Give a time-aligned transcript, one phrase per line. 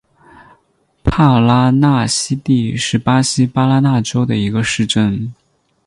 [1.03, 5.31] 帕拉纳西蒂是巴西巴拉那州的一个市镇。